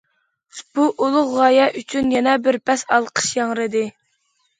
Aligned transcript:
بۇ 0.77 0.85
ئۇلۇغ 1.07 1.33
غايە 1.39 1.67
ئۈچۈن، 1.81 2.09
يەنە 2.13 2.33
بىر 2.47 2.57
پەس 2.71 2.85
ئالقىش 2.97 3.29
ياڭرىدى. 3.41 3.85